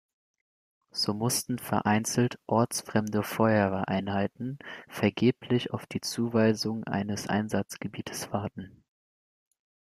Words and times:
So 0.89 1.13
mussten 1.13 1.59
vereinzelt 1.59 2.39
ortsfremde 2.47 3.21
Feuerwehreinheiten 3.21 4.57
vergeblich 4.87 5.69
auf 5.69 5.85
die 5.85 6.01
Zuweisung 6.01 6.83
eines 6.85 7.27
Einsatzgebietes 7.29 8.31
warten. 8.31 8.83